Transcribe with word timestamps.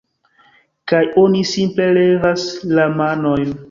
kaj 0.93 1.03
oni 1.25 1.45
simple 1.53 1.91
levas 2.01 2.51
la 2.77 2.93
manojn 3.01 3.59